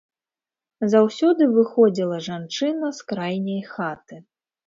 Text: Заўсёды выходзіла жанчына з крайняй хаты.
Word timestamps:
Заўсёды 0.93 1.43
выходзіла 1.57 2.17
жанчына 2.29 2.87
з 3.01 3.07
крайняй 3.13 3.63
хаты. 3.75 4.15